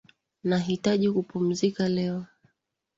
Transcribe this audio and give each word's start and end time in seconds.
Nahitaji 0.43 1.11
kupumzika 1.11 1.89
leo. 1.89 2.25